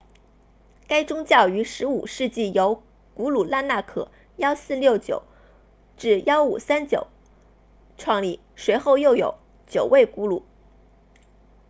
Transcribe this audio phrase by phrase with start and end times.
[0.87, 2.81] 该宗教于15世纪由
[3.13, 4.09] 古鲁纳纳克
[5.99, 7.05] 1469-1539
[7.99, 9.35] 创立随后又有
[9.67, 10.43] 九位古鲁